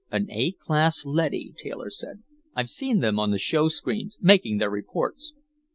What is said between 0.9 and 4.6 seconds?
leady," Taylor said. "I've seen them on the showscreens, making